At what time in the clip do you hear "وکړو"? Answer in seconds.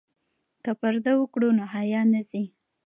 1.17-1.49